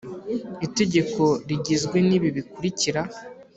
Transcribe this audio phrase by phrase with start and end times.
[0.67, 3.01] Itegeko rigizwe n’ibi bikurikira